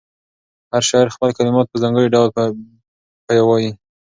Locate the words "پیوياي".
3.27-3.69